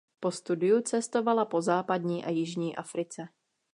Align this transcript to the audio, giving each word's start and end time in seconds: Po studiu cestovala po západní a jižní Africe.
Po 0.19 0.31
studiu 0.31 0.81
cestovala 0.81 1.45
po 1.45 1.61
západní 1.61 2.25
a 2.25 2.29
jižní 2.29 2.75
Africe. 2.75 3.23